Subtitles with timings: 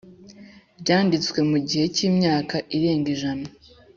[0.81, 3.47] byanditswe mu gihe cy imyaka irenga ijana